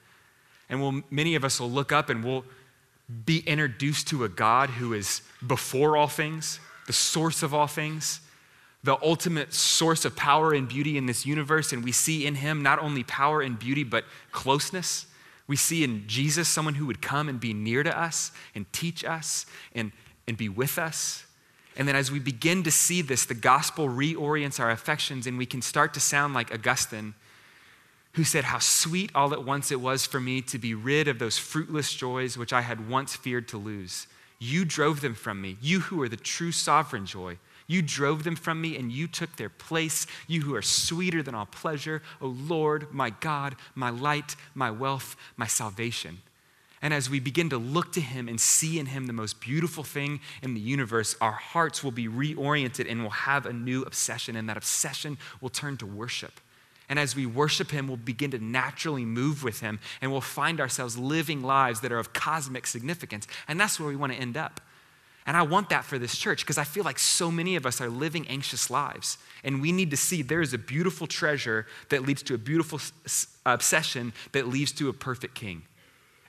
[0.68, 2.44] And we'll, many of us will look up and we'll
[3.24, 8.20] be introduced to a God who is before all things, the source of all things,
[8.82, 11.72] the ultimate source of power and beauty in this universe.
[11.72, 15.06] And we see in him not only power and beauty, but closeness.
[15.46, 19.04] We see in Jesus someone who would come and be near to us and teach
[19.04, 19.92] us and,
[20.26, 21.26] and be with us.
[21.76, 25.46] And then as we begin to see this, the gospel reorients our affections and we
[25.46, 27.14] can start to sound like Augustine
[28.14, 31.18] who said, How sweet all at once it was for me to be rid of
[31.18, 34.06] those fruitless joys which I had once feared to lose.
[34.38, 37.38] You drove them from me, you who are the true sovereign joy.
[37.68, 41.34] You drove them from me and you took their place, you who are sweeter than
[41.34, 46.18] all pleasure, O Lord, my God, my light, my wealth, my salvation.
[46.82, 49.84] And as we begin to look to him and see in him the most beautiful
[49.84, 54.34] thing in the universe, our hearts will be reoriented and we'll have a new obsession,
[54.34, 56.40] and that obsession will turn to worship.
[56.88, 60.60] And as we worship Him, we'll begin to naturally move with Him and we'll find
[60.60, 63.26] ourselves living lives that are of cosmic significance.
[63.48, 64.60] And that's where we want to end up.
[65.24, 67.80] And I want that for this church because I feel like so many of us
[67.80, 69.16] are living anxious lives.
[69.42, 72.80] And we need to see there is a beautiful treasure that leads to a beautiful
[73.46, 75.62] obsession that leads to a perfect king.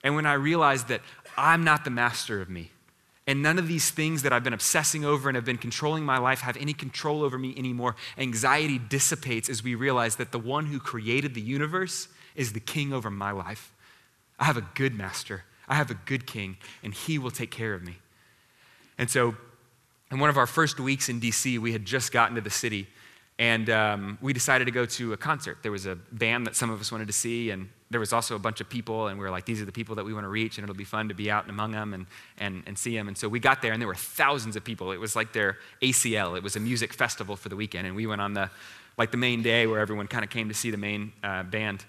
[0.03, 1.01] And when I realize that
[1.37, 2.71] I'm not the master of me,
[3.25, 6.17] and none of these things that I've been obsessing over and have been controlling my
[6.17, 7.95] life have any control over me anymore.
[8.17, 12.91] Anxiety dissipates as we realize that the one who created the universe is the king
[12.91, 13.71] over my life.
[14.39, 17.73] I have a good master, I have a good king, and he will take care
[17.73, 17.97] of me.
[18.97, 19.35] And so,
[20.11, 22.87] in one of our first weeks in DC, we had just gotten to the city,
[23.39, 25.59] and um, we decided to go to a concert.
[25.63, 28.35] There was a band that some of us wanted to see, and there was also
[28.35, 30.25] a bunch of people, and we were like, these are the people that we want
[30.25, 32.05] to reach, and it'll be fun to be out and among them and,
[32.37, 33.07] and, and see them.
[33.07, 34.91] And so we got there, and there were thousands of people.
[34.91, 38.07] It was like their ACL, it was a music festival for the weekend, and we
[38.07, 38.49] went on the
[38.97, 41.83] like the main day where everyone kind of came to see the main uh, band.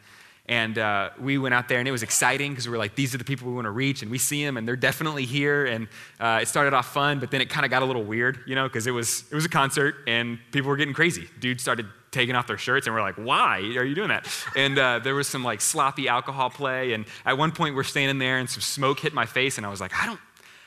[0.46, 3.14] And uh, we went out there, and it was exciting because we were like, these
[3.14, 5.64] are the people we want to reach, and we see them, and they're definitely here.
[5.64, 5.88] And
[6.20, 8.54] uh, it started off fun, but then it kind of got a little weird, you
[8.54, 11.28] know, because it was it was a concert, and people were getting crazy.
[11.40, 14.26] Dude started taking off their shirts, and we're like, why are you doing that?
[14.56, 18.18] And uh, there was some like sloppy alcohol play, and at one point we're standing
[18.18, 20.20] there, and some smoke hit my face, and I was like, I don't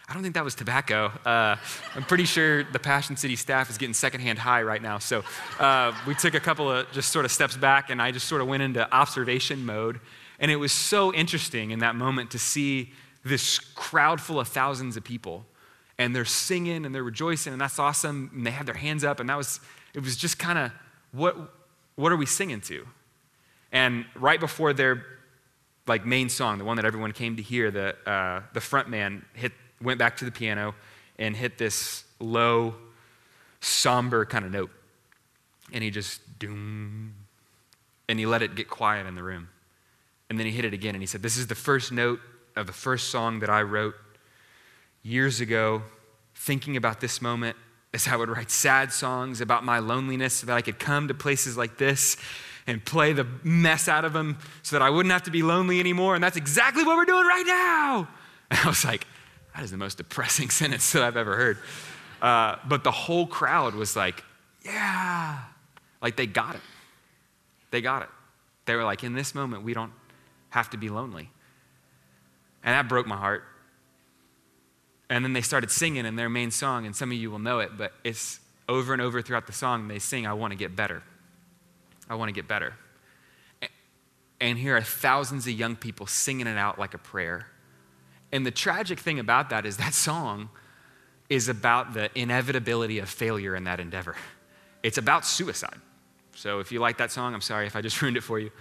[0.10, 1.08] I don't think that was tobacco.
[1.26, 1.58] Uh,
[1.94, 5.00] I'm pretty sure the Passion City staff is getting secondhand high right now.
[5.00, 5.22] So
[5.60, 8.42] uh, we took a couple of just sort of steps back, and I just sort
[8.42, 10.00] of went into observation mode.
[10.40, 12.94] And it was so interesting in that moment to see
[13.26, 15.46] this crowd full of thousands of people.
[15.98, 18.32] And they're singing and they're rejoicing, and that's awesome.
[18.34, 19.60] And they have their hands up, and that was,
[19.94, 20.72] it was just kind of,
[21.12, 21.36] what,
[21.96, 22.88] what are we singing to?
[23.72, 25.04] And right before their
[25.88, 29.26] like main song, the one that everyone came to hear, the, uh, the front man
[29.34, 30.76] hit went back to the piano
[31.20, 32.76] and hit this low,
[33.62, 34.72] somber kind of note.
[35.72, 37.14] And he just doom,
[38.08, 39.50] and he let it get quiet in the room.
[40.30, 42.20] And then he hit it again and he said, This is the first note
[42.56, 43.96] of the first song that I wrote
[45.04, 45.84] years ago,
[46.36, 47.56] thinking about this moment
[47.94, 51.14] as I would write sad songs about my loneliness so that I could come to
[51.14, 52.18] places like this
[52.68, 55.80] and play the mess out of them so that I wouldn't have to be lonely
[55.80, 56.16] anymore.
[56.16, 58.08] And that's exactly what we're doing right now.
[58.50, 59.06] And I was like,
[59.54, 61.58] that is the most depressing sentence that I've ever heard.
[62.22, 64.24] Uh, but the whole crowd was like,
[64.64, 65.40] yeah.
[66.02, 66.62] Like they got it.
[67.72, 68.10] They got it.
[68.66, 69.92] They were like, in this moment, we don't
[70.50, 71.30] have to be lonely.
[72.64, 73.44] And that broke my heart.
[75.10, 77.60] And then they started singing in their main song, and some of you will know
[77.60, 80.76] it, but it's over and over throughout the song, they sing, I want to get
[80.76, 81.02] better.
[82.10, 82.74] I want to get better.
[84.40, 87.48] And here are thousands of young people singing it out like a prayer.
[88.32, 90.50] And the tragic thing about that is that song
[91.30, 94.16] is about the inevitability of failure in that endeavor.
[94.84, 95.78] It's about suicide.
[96.36, 98.52] So if you like that song, I'm sorry if I just ruined it for you.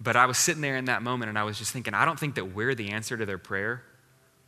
[0.00, 2.18] But I was sitting there in that moment and I was just thinking, I don't
[2.18, 3.84] think that we're the answer to their prayer,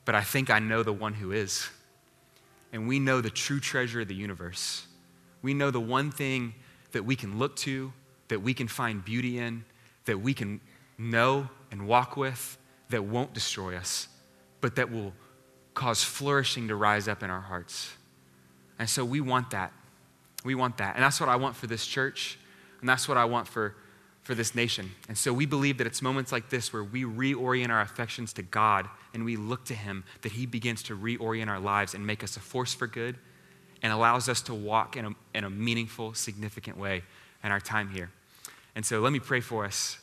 [0.04, 1.68] but I think I know the one who is.
[2.72, 4.86] And we know the true treasure of the universe.
[5.42, 6.54] We know the one thing
[6.92, 7.92] that we can look to,
[8.28, 9.64] that we can find beauty in,
[10.06, 10.60] that we can
[10.98, 12.58] know and walk with,
[12.90, 14.08] that won't destroy us,
[14.60, 15.12] but that will
[15.74, 17.92] cause flourishing to rise up in our hearts.
[18.78, 19.72] And so we want that.
[20.44, 20.94] We want that.
[20.94, 22.38] And that's what I want for this church,
[22.80, 23.74] and that's what I want for,
[24.24, 24.90] for this nation.
[25.06, 28.42] And so we believe that it's moments like this where we reorient our affections to
[28.42, 32.24] God and we look to Him, that He begins to reorient our lives and make
[32.24, 33.16] us a force for good
[33.82, 37.02] and allows us to walk in a, in a meaningful, significant way
[37.44, 38.10] in our time here.
[38.74, 39.98] And so let me pray for us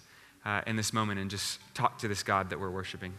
[0.46, 3.14] uh, in this moment and just talk to this God that we're worshiping.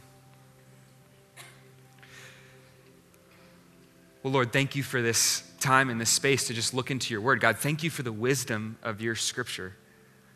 [4.23, 7.21] Well, Lord, thank you for this time and this space to just look into your
[7.21, 7.41] word.
[7.41, 9.75] God, thank you for the wisdom of your scripture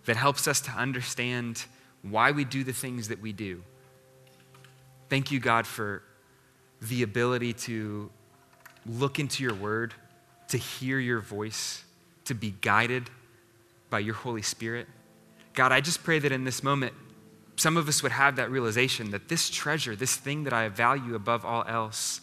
[0.06, 1.64] that helps us to understand
[2.02, 3.62] why we do the things that we do.
[5.08, 6.02] Thank you, God, for
[6.80, 8.10] the ability to
[8.84, 9.94] look into your word,
[10.48, 11.84] to hear your voice,
[12.24, 13.10] to be guided
[13.90, 14.86] by your Holy Spirit.
[15.54, 16.92] God, I just pray that in this moment,
[17.56, 21.14] some of us would have that realization that this treasure, this thing that I value
[21.14, 22.20] above all else,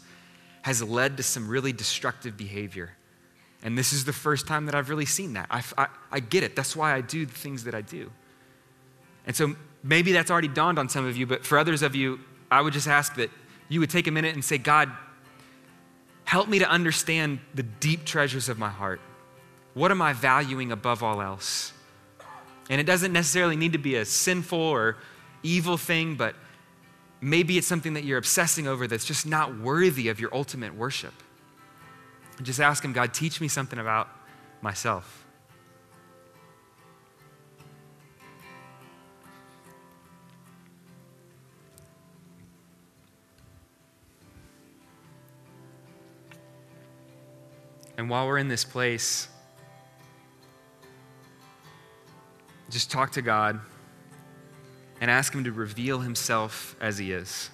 [0.61, 2.95] has led to some really destructive behavior.
[3.63, 5.47] And this is the first time that I've really seen that.
[5.49, 6.53] I, I, I, get it.
[6.55, 8.11] That's why I do the things that I do.
[9.25, 12.19] And so maybe that's already dawned on some of you, but for others of you,
[12.51, 13.31] I would just ask that
[13.69, 14.91] you would take a minute and say, God,
[16.25, 18.99] help me to understand the deep treasures of my heart.
[19.73, 21.71] What am I valuing above all else?
[22.69, 24.97] And it doesn't necessarily need to be a sinful or
[25.41, 26.35] evil thing, but
[27.21, 31.13] maybe it's something that you're obsessing over that's just not worthy of your ultimate worship.
[32.37, 34.09] And just ask Him, God, teach me something about
[34.61, 35.25] myself.
[47.97, 49.27] And while we're in this place,
[52.73, 53.59] Just talk to God
[54.99, 57.51] and ask Him to reveal Himself as He is.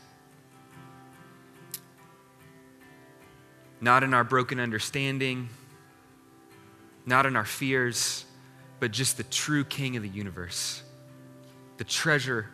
[3.82, 5.50] Not in our broken understanding,
[7.06, 8.26] not in our fears,
[8.80, 10.84] but just the true King of the universe,
[11.78, 12.48] the treasure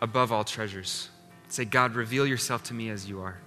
[0.00, 1.08] above all treasures.
[1.48, 3.38] Say, God, reveal yourself to me as you are.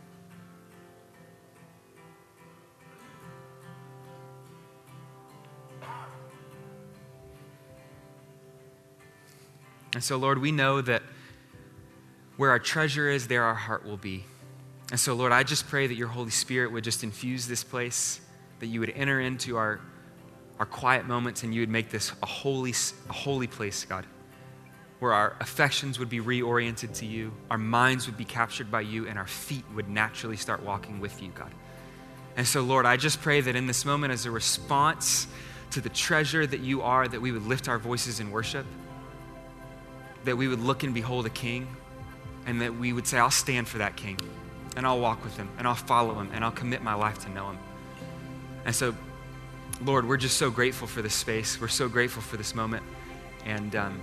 [9.94, 11.04] And so, Lord, we know that
[12.38, 14.26] where our treasure is, there our heart will be.
[14.92, 18.22] And so, Lord, I just pray that your Holy Spirit would just infuse this place,
[18.60, 19.80] that you would enter into our
[20.62, 22.76] our quiet moments, and you would make this a holy,
[23.10, 24.06] a holy place, God,
[25.00, 29.08] where our affections would be reoriented to you, our minds would be captured by you,
[29.08, 31.52] and our feet would naturally start walking with you, God.
[32.38, 35.26] And so, Lord, I just pray that in this moment, as a response
[35.72, 38.68] to the treasure that you are, that we would lift our voices in worship,
[40.26, 41.68] that we would look and behold a king,
[42.46, 44.20] and that we would say, I'll stand for that king,
[44.76, 47.30] and I'll walk with him, and I'll follow him, and I'll commit my life to
[47.30, 47.58] know him.
[48.66, 48.96] And so,
[49.84, 51.60] Lord, we're just so grateful for this space.
[51.60, 52.84] We're so grateful for this moment.
[53.46, 54.00] And, um,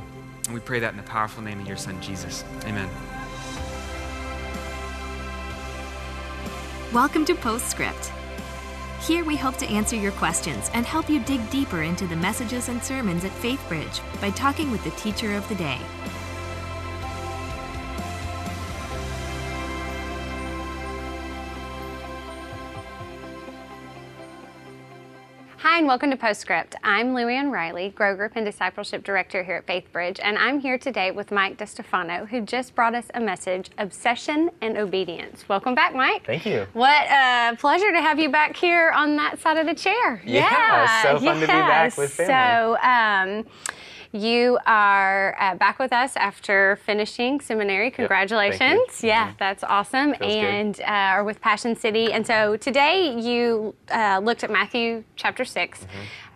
[0.46, 2.44] and we pray that in the powerful name of your son, Jesus.
[2.64, 2.88] Amen.
[6.92, 8.12] Welcome to Postscript.
[9.00, 12.68] Here we hope to answer your questions and help you dig deeper into the messages
[12.68, 15.78] and sermons at FaithBridge by talking with the teacher of the day.
[25.70, 26.76] Hi, and welcome to Postscript.
[26.82, 31.10] I'm Louie Riley, Grow Group and Discipleship Director here at FaithBridge, and I'm here today
[31.10, 35.46] with Mike DeStefano, who just brought us a message Obsession and Obedience.
[35.46, 36.24] Welcome back, Mike.
[36.24, 36.66] Thank you.
[36.72, 40.22] What a pleasure to have you back here on that side of the chair.
[40.24, 42.32] Yeah, so fun to be back with family.
[42.32, 43.44] So, um,
[44.12, 47.90] you are uh, back with us after finishing seminary.
[47.90, 49.02] Congratulations.
[49.02, 49.36] Yep, yeah, mm-hmm.
[49.38, 50.14] that's awesome.
[50.14, 52.12] Feels and uh, are with Passion City.
[52.12, 55.80] And so today you uh, looked at Matthew chapter 6.
[55.80, 55.88] Mm-hmm.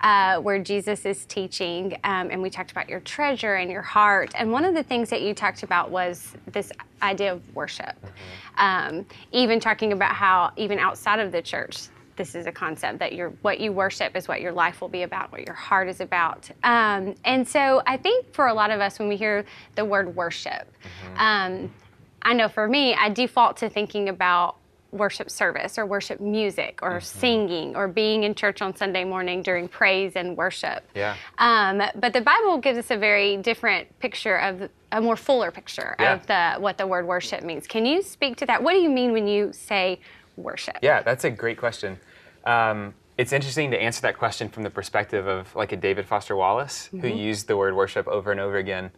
[0.03, 4.33] Uh, where Jesus is teaching, um, and we talked about your treasure and your heart.
[4.35, 7.95] And one of the things that you talked about was this idea of worship.
[8.05, 8.97] Mm-hmm.
[8.97, 11.83] Um, even talking about how, even outside of the church,
[12.17, 15.03] this is a concept that your what you worship is what your life will be
[15.03, 16.51] about, what your heart is about.
[16.63, 19.45] Um, and so I think for a lot of us, when we hear
[19.75, 21.19] the word worship, Mm-hmm.
[21.19, 21.75] um,
[22.23, 24.57] I know for me, I default to thinking about
[24.93, 27.19] worship service or worship music or Mm-hmm.
[27.21, 30.85] singing or being in church on Sunday morning during praise and worship.
[30.95, 31.17] Yeah.
[31.39, 35.97] Um, but the Bible gives us a very different picture of a more fuller picture
[35.99, 36.13] Yeah.
[36.15, 37.67] of the what the word worship means.
[37.67, 38.63] Can you speak to that?
[38.63, 39.99] What do you mean when you say
[40.37, 40.79] worship?
[40.83, 41.99] Yeah, that's a great question.
[42.45, 46.35] Um, it's interesting to answer that question from the perspective of like a David Foster
[46.35, 48.91] Wallace, who used the word worship over and over again.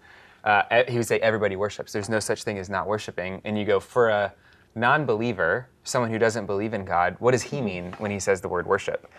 [0.44, 1.92] Uh, he would say, Everybody worships.
[1.92, 3.40] There's no such thing as not worshiping.
[3.44, 4.32] And you go, for a
[4.74, 8.40] non believer, someone who doesn't believe in God, what does he mean when he says
[8.40, 9.10] the word worship?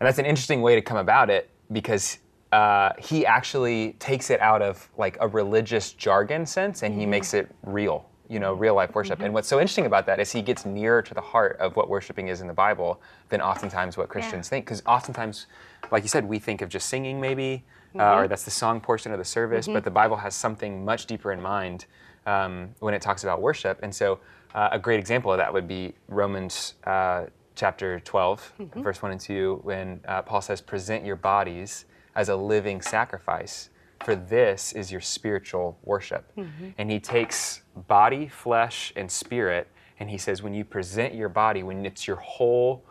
[0.00, 2.18] And that's an interesting way to come about it because
[2.50, 7.32] uh, he actually takes it out of like a religious jargon sense and he makes
[7.34, 9.20] it real, you know, real life worship.
[9.20, 11.88] And what's so interesting about that is he gets nearer to the heart of what
[11.88, 14.64] worshiping is in the Bible than oftentimes what Christians think.
[14.64, 15.46] Because oftentimes,
[15.90, 17.64] like you said, we think of just singing maybe,
[17.98, 21.06] uh, or that's the song portion of the service, but the Bible has something much
[21.06, 21.86] deeper in mind
[22.26, 23.78] um, when it talks about worship.
[23.82, 24.20] And so
[24.54, 29.20] uh, a great example of that would be Romans uh, chapter 12, verse 1 and
[29.20, 33.70] 2, when uh, Paul says, Present your bodies as a living sacrifice,
[34.04, 36.30] for this is your spiritual worship.
[36.36, 36.70] Mm-hmm.
[36.78, 41.62] And he takes body, flesh, and spirit, and he says, When you present your body,
[41.62, 42.84] when it's your whole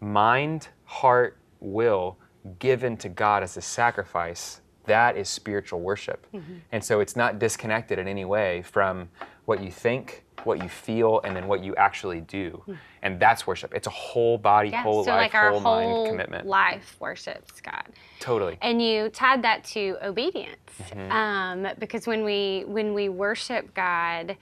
[0.00, 2.18] mind, heart, will
[2.58, 6.26] given to God as a sacrifice, that is spiritual worship.
[6.34, 6.54] Mm-hmm.
[6.72, 9.08] And so it's not disconnected in any way from
[9.50, 12.62] what you think, what you feel, and then what you actually do.
[13.02, 13.74] And that's worship.
[13.74, 16.46] It's a whole body, Yeah, whole so life, like our whole, whole mind commitment.
[16.46, 17.82] life worships God.
[18.20, 18.56] Totally.
[18.62, 21.12] And you tied that to obedience, Mm-hmm.
[21.12, 24.36] um, because when we when we worship God,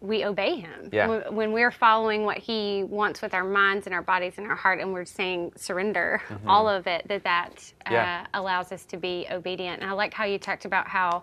[0.00, 0.88] we obey Him.
[0.90, 1.06] Yeah.
[1.06, 4.56] When, when we're following what He wants with our minds and our bodies and our
[4.56, 7.52] heart, and we're saying surrender, all of it, that that
[7.86, 7.94] uh, Mm-hmm.
[7.94, 8.26] Yeah.
[8.40, 9.82] allows us to be obedient.
[9.82, 11.22] And I like how you talked about how.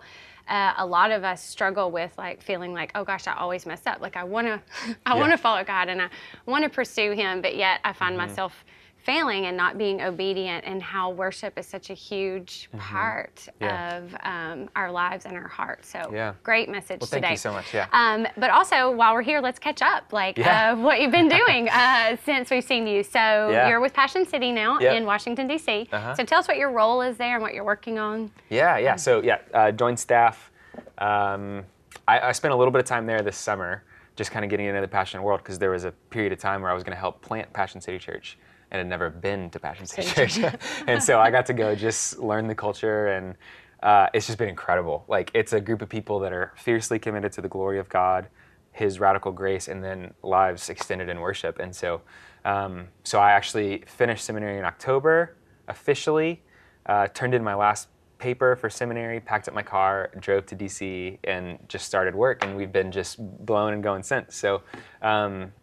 [0.50, 3.84] Uh, a lot of us struggle with like feeling like, oh gosh, I always mess
[3.86, 4.02] up.
[4.02, 4.60] Like I want to,
[5.06, 6.10] I wanna follow God and I
[6.48, 7.98] want to pursue Him, but yet I Mm-hmm.
[8.00, 8.66] find myself
[9.10, 13.64] failing and not being obedient and how worship is such a huge part Mm-hmm.
[13.64, 13.98] Yeah.
[13.98, 15.90] of um, our lives and our hearts.
[15.90, 16.34] So Yeah.
[16.44, 17.32] great message Well, thank today.
[17.34, 17.88] you so much, yeah.
[17.92, 20.74] Um, but also, while we're here, let's catch up, like Yeah.
[20.74, 23.02] uh, what you've been doing uh, since we've seen you.
[23.02, 23.68] So Yeah.
[23.70, 24.94] you're with Passion City now Yep.
[24.98, 25.88] in Washington D.C.
[25.92, 26.14] Uh-huh.
[26.16, 28.30] So tell us what your role is there and what you're working on.
[28.50, 28.96] Yeah, yeah.
[28.96, 30.52] So yeah, uh, joined staff.
[31.00, 31.64] Um,
[32.08, 33.84] I, I spent a little bit of time there this summer,
[34.16, 36.62] just kind of getting into the Passion world because there was a period of time
[36.62, 38.38] where I was going to help plant Passion City Church
[38.72, 40.40] and had never been to Passion City Church,
[40.88, 43.36] and so I got to go just learn the culture and.
[43.82, 45.06] Uh, it's just been incredible.
[45.08, 48.28] Like it's a group of people that are fiercely committed to the glory of God,
[48.74, 51.60] His radical grace, and then lives extended in worship.
[51.60, 52.02] And so,
[52.44, 55.38] um, so I actually finished seminary in October
[55.70, 56.42] officially,
[56.88, 61.18] uh, turned in my last paper for seminary, packed up my car, drove to DC,
[61.24, 62.44] and just started work.
[62.44, 64.36] And we've been just blown and going since.
[64.36, 64.64] So,
[65.02, 65.54] um,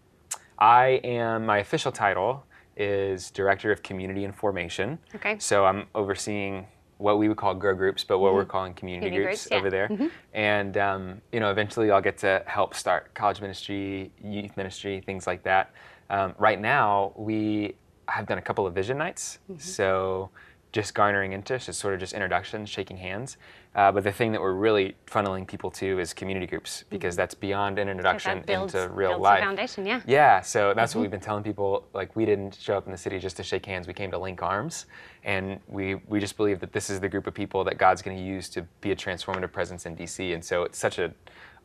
[0.59, 2.47] I am my official title
[2.77, 4.99] is director of community and formation.
[5.15, 5.39] Okay.
[5.39, 6.67] So I'm overseeing
[6.99, 9.59] what we would call grow groups, but what we're calling community, Community groups, groups, yeah.
[9.59, 10.11] over there.
[10.33, 15.27] And um, you know, eventually I'll get to help start college ministry, youth ministry, things
[15.27, 15.73] like that.
[16.09, 17.75] Um, right now, we
[18.09, 19.41] have done a couple of vision nights.
[19.59, 20.31] So
[20.73, 23.37] just garnering interest is sort of just introductions, shaking hands.
[23.77, 27.35] Uh, but the thing that we're really funneling people to is community groups because that's
[27.35, 29.41] beyond an introduction builds, into real life.
[29.41, 30.01] foundation, yeah.
[30.07, 31.87] Yeah, so that's what we've been telling people.
[31.93, 33.87] Like, we didn't show up in the city just to shake hands.
[33.87, 34.87] We came to link arms,
[35.25, 38.17] and we we just believe that this is the group of people that God's going
[38.17, 40.33] to use to be a transformative presence in DC.
[40.33, 41.13] And so it's such a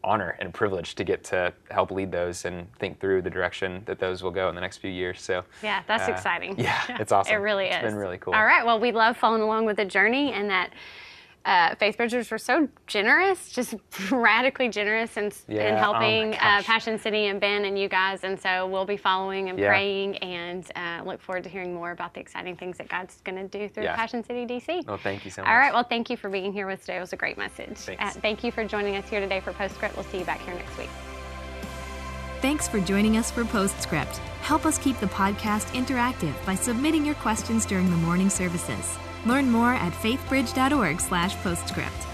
[0.03, 3.99] honor and privilege to get to help lead those and think through the direction that
[3.99, 5.21] those will go in the next few years.
[5.21, 6.59] So Yeah, that's uh, exciting.
[6.59, 7.35] Yeah, it's awesome.
[7.35, 7.75] It really is.
[7.75, 8.33] It's been really cool.
[8.33, 8.65] All right.
[8.65, 10.73] Well, we love following along with the journey and that.
[11.43, 13.73] Uh, Faith Bridgers were so generous, just
[14.11, 16.61] radically generous in, in Yeah, oh helping uh.
[16.63, 18.23] Passion City and Ben and you guys.
[18.23, 19.69] And so we'll be following and Yeah.
[19.69, 23.37] praying and uh, look forward to hearing more about the exciting things that God's going
[23.37, 23.95] to do through Yeah.
[23.95, 24.85] Passion City DC.
[24.85, 25.49] Well, thank you so much.
[25.49, 25.73] All right.
[25.73, 26.97] Well, thank you for being here with us today.
[26.97, 27.77] It was a great message.
[27.77, 28.03] Thanks.
[28.17, 29.95] Uh, thank you for joining us here today for Postscript.
[29.95, 30.89] We'll see you back here next week.
[32.41, 34.17] Thanks for joining us for Postscript.
[34.41, 38.97] Help us keep the podcast interactive by submitting your questions during the morning services.
[39.25, 42.10] Learn more at faithbridge.org/postscript.